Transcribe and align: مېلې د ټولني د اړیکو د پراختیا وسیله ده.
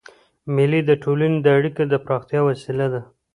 مېلې 0.55 0.81
د 0.85 0.91
ټولني 1.03 1.37
د 1.41 1.47
اړیکو 1.57 1.81
د 1.91 1.93
پراختیا 2.05 2.39
وسیله 2.49 2.87
ده. 2.93 3.01